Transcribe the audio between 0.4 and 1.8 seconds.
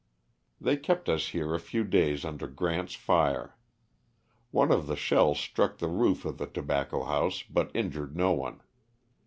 They kept us here a